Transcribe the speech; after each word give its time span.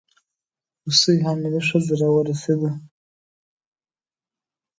روسۍ 0.83 1.17
حامله 1.25 1.61
ښځه 1.69 1.93
راورسېده. 2.01 2.71